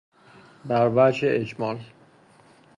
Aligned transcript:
بر 0.65 0.87
وجه 0.95 1.27
اجمال 1.35 1.79